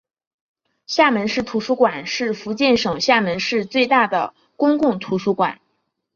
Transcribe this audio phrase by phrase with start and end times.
[0.87, 5.61] 厦门市图书馆是福建省厦门市最大的公共图书馆。